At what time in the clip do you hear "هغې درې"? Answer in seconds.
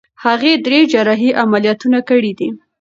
0.23-0.79